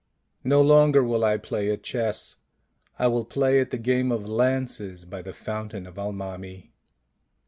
"No 0.53 0.63
longer 0.63 1.03
will 1.03 1.23
I 1.23 1.37
play 1.37 1.69
at 1.69 1.83
chess; 1.83 2.37
I 2.97 3.05
will 3.05 3.23
play 3.23 3.59
at 3.59 3.69
the 3.69 3.77
game 3.77 4.11
of 4.11 4.27
lances 4.27 5.05
by 5.05 5.21
the 5.21 5.31
fountain 5.31 5.85
of 5.85 5.99
Al 5.99 6.11
mami." 6.11 6.71